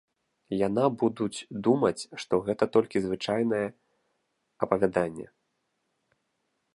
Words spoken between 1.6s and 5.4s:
думаць, што гэта толькі звычайнае апавяданне.